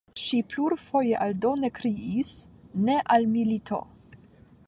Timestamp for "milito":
3.37-3.83